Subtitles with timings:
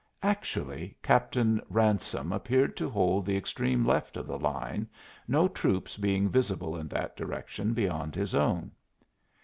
[0.23, 4.89] Actually, Captain Ransome appeared to hold the extreme left of the line,
[5.27, 8.71] no troops being visible in that direction beyond his own.